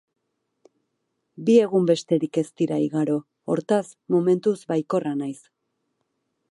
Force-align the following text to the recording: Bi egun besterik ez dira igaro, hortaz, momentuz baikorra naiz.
Bi 1.49 1.57
egun 1.65 1.85
besterik 1.91 2.39
ez 2.43 2.45
dira 2.61 2.79
igaro, 2.85 3.19
hortaz, 3.53 3.85
momentuz 4.17 4.57
baikorra 4.75 5.15
naiz. 5.21 5.41